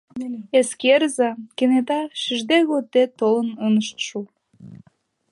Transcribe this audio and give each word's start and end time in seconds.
Эскерыза, 0.57 1.29
кенета, 1.57 1.99
шижде-годде 2.21 3.03
толын 3.19 3.49
ынышт 3.65 3.97
шу. 4.07 4.19